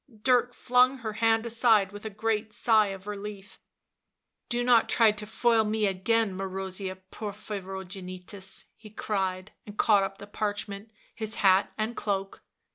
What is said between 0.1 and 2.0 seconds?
Dirk flung her hand aside